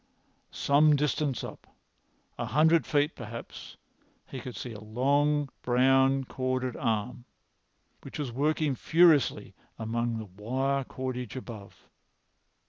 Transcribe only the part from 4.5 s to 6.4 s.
see a long brown